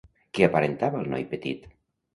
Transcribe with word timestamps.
Què 0.37 0.47
aparentava 0.47 1.03
el 1.05 1.13
noi 1.15 1.29
petit? 1.37 1.71